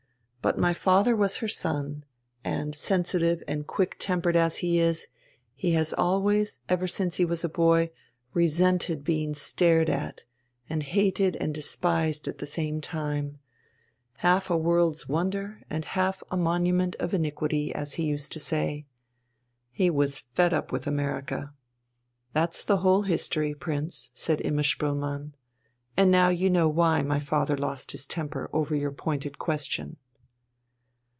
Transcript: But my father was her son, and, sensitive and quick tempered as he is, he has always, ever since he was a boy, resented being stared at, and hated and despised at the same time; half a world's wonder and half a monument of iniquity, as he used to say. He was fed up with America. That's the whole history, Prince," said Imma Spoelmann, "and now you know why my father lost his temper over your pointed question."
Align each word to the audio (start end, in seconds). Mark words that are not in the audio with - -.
But 0.43 0.57
my 0.57 0.73
father 0.73 1.15
was 1.15 1.37
her 1.37 1.47
son, 1.47 2.03
and, 2.43 2.73
sensitive 2.75 3.43
and 3.47 3.67
quick 3.67 3.97
tempered 3.99 4.35
as 4.35 4.57
he 4.57 4.79
is, 4.79 5.05
he 5.53 5.73
has 5.73 5.93
always, 5.93 6.61
ever 6.67 6.87
since 6.87 7.17
he 7.17 7.25
was 7.25 7.43
a 7.43 7.47
boy, 7.49 7.91
resented 8.33 9.03
being 9.03 9.35
stared 9.35 9.87
at, 9.87 10.23
and 10.67 10.81
hated 10.81 11.35
and 11.35 11.53
despised 11.53 12.27
at 12.27 12.39
the 12.39 12.47
same 12.47 12.81
time; 12.81 13.37
half 14.17 14.49
a 14.49 14.57
world's 14.57 15.07
wonder 15.07 15.61
and 15.69 15.85
half 15.85 16.23
a 16.31 16.37
monument 16.37 16.95
of 16.95 17.13
iniquity, 17.13 17.71
as 17.75 17.93
he 17.93 18.05
used 18.05 18.31
to 18.31 18.39
say. 18.39 18.87
He 19.69 19.91
was 19.91 20.21
fed 20.21 20.55
up 20.55 20.71
with 20.71 20.87
America. 20.87 21.53
That's 22.33 22.63
the 22.63 22.77
whole 22.77 23.03
history, 23.03 23.53
Prince," 23.53 24.09
said 24.15 24.41
Imma 24.41 24.63
Spoelmann, 24.63 25.33
"and 25.95 26.09
now 26.09 26.29
you 26.29 26.49
know 26.49 26.67
why 26.67 27.03
my 27.03 27.19
father 27.19 27.55
lost 27.55 27.91
his 27.91 28.07
temper 28.07 28.49
over 28.51 28.73
your 28.75 28.91
pointed 28.91 29.37
question." 29.37 29.97